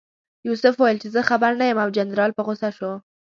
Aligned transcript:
یوسف 0.47 0.73
وویل 0.77 0.97
چې 1.03 1.07
زه 1.15 1.21
خبر 1.29 1.51
نه 1.59 1.65
یم 1.69 1.79
او 1.83 1.89
جنرال 1.97 2.31
په 2.35 2.41
غوسه 2.45 2.69
شو. 2.77 2.91